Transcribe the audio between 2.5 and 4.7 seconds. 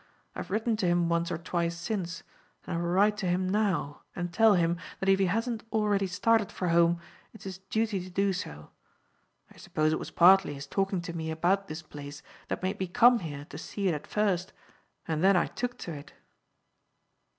and I will write to him now and tell